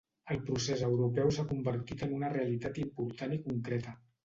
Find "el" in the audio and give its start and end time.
0.35-0.39